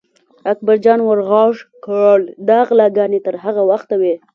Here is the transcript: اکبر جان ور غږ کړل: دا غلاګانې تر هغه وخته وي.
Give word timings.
اکبر 0.51 0.75
جان 0.83 0.99
ور 1.03 1.19
غږ 1.29 1.55
کړل: 1.85 2.21
دا 2.47 2.59
غلاګانې 2.67 3.19
تر 3.25 3.35
هغه 3.43 3.61
وخته 3.71 3.95
وي. 4.01 4.15